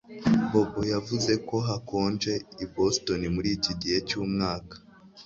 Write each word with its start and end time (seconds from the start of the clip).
Bobo 0.51 0.81
yavuze 0.93 1.31
ko 1.47 1.55
hakonje 1.67 2.33
i 2.63 2.65
Boston 2.73 3.21
muri 3.35 3.49
iki 3.57 3.73
gihe 3.81 3.97
cyumwaka 4.07 4.75